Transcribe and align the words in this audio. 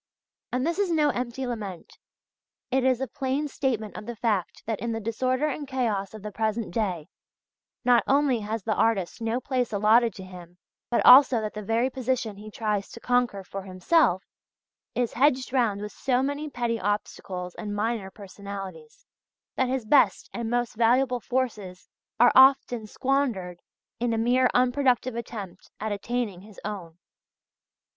And 0.51 0.65
this 0.65 0.79
is 0.79 0.89
no 0.89 1.09
empty 1.09 1.45
lament; 1.45 1.99
it 2.71 2.83
is 2.83 3.01
a 3.01 3.07
plain 3.07 3.47
statement 3.47 3.95
of 3.95 4.07
the 4.07 4.15
fact 4.15 4.63
that 4.65 4.79
in 4.79 4.93
the 4.93 4.99
disorder 4.99 5.45
and 5.47 5.67
chaos 5.67 6.15
of 6.15 6.23
the 6.23 6.31
present 6.31 6.73
day, 6.73 7.07
not 7.85 8.03
only 8.07 8.39
has 8.39 8.63
the 8.63 8.73
artist 8.73 9.21
no 9.21 9.39
place 9.39 9.71
allotted 9.71 10.15
to 10.15 10.23
him, 10.23 10.57
but 10.89 11.05
also 11.05 11.39
that 11.41 11.53
the 11.53 11.61
very 11.61 11.87
position 11.91 12.35
he 12.37 12.49
tries 12.49 12.89
to 12.93 12.99
conquer 12.99 13.43
for 13.43 13.61
himself, 13.61 14.23
is 14.95 15.13
hedged 15.13 15.53
round 15.53 15.81
with 15.81 15.91
so 15.91 16.23
many 16.23 16.49
petty 16.49 16.79
obstacles 16.79 17.53
and 17.53 17.75
minor 17.75 18.09
personalities, 18.09 19.05
that 19.55 19.69
his 19.69 19.85
best 19.85 20.31
and 20.33 20.49
most 20.49 20.73
valuable 20.73 21.19
forces 21.19 21.87
are 22.19 22.31
often 22.33 22.87
squandered 22.87 23.61
in 23.99 24.13
a 24.13 24.17
mere 24.17 24.49
unproductive 24.55 25.13
attempt 25.15 25.69
at 25.79 25.91
"attaining 25.91 26.41
his 26.41 26.59
own." 26.65 26.97